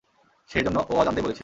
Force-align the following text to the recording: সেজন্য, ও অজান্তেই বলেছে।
সেজন্য, 0.49 0.77
ও 0.89 0.93
অজান্তেই 0.95 1.23
বলেছে। 1.23 1.39